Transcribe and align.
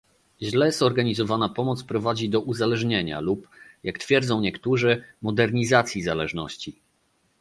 Źle 0.41 0.71
zorganizowana 0.71 1.49
pomoc 1.49 1.83
prowadzi 1.83 2.29
do 2.29 2.39
uzależnienia 2.41 3.19
lub, 3.19 3.47
jak 3.83 3.97
twierdzą 3.99 4.41
niektórzy, 4.41 5.03
modernizacji 5.21 6.03
zależności 6.03 6.75